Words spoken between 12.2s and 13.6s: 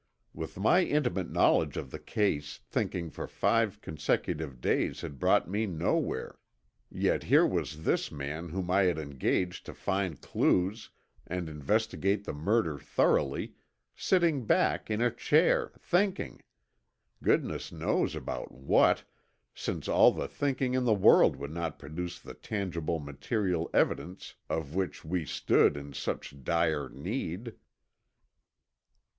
the murder thoroughly,